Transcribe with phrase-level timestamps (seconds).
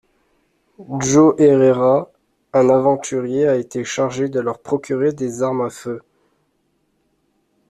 [1.01, 2.09] Joe Herrera,
[2.53, 6.01] un aventurier a été chargé de leur procurer des armes à feu.